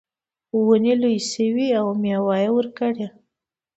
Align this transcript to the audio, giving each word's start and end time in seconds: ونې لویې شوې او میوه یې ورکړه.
ونې 0.65 0.93
لویې 1.01 1.21
شوې 1.31 1.67
او 1.79 1.87
میوه 2.01 2.35
یې 2.43 2.49
ورکړه. 2.57 3.07